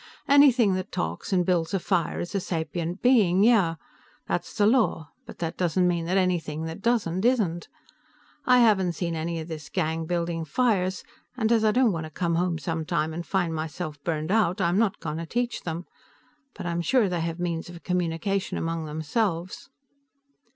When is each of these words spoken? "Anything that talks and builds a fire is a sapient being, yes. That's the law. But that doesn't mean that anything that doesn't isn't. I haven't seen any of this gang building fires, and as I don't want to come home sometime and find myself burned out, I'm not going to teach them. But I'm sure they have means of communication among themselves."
"Anything 0.27 0.73
that 0.73 0.91
talks 0.91 1.31
and 1.31 1.45
builds 1.45 1.75
a 1.75 1.79
fire 1.79 2.19
is 2.19 2.33
a 2.33 2.39
sapient 2.39 3.03
being, 3.03 3.43
yes. 3.43 3.77
That's 4.27 4.51
the 4.57 4.65
law. 4.65 5.11
But 5.27 5.37
that 5.37 5.57
doesn't 5.57 5.87
mean 5.87 6.05
that 6.05 6.17
anything 6.17 6.63
that 6.63 6.81
doesn't 6.81 7.23
isn't. 7.23 7.67
I 8.43 8.61
haven't 8.61 8.93
seen 8.93 9.15
any 9.15 9.39
of 9.39 9.47
this 9.47 9.69
gang 9.69 10.07
building 10.07 10.43
fires, 10.43 11.03
and 11.37 11.51
as 11.51 11.63
I 11.63 11.69
don't 11.69 11.91
want 11.91 12.05
to 12.07 12.09
come 12.09 12.33
home 12.33 12.57
sometime 12.57 13.13
and 13.13 13.23
find 13.23 13.53
myself 13.53 14.03
burned 14.03 14.31
out, 14.31 14.59
I'm 14.59 14.79
not 14.79 14.99
going 14.99 15.17
to 15.17 15.27
teach 15.27 15.61
them. 15.61 15.85
But 16.55 16.65
I'm 16.65 16.81
sure 16.81 17.07
they 17.07 17.21
have 17.21 17.39
means 17.39 17.69
of 17.69 17.83
communication 17.83 18.57
among 18.57 18.85
themselves." 18.85 19.69